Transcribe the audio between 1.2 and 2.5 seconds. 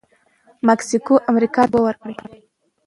امریکا ته اوبه ورکوي.